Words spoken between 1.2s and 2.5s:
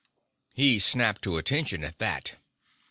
to attention at that.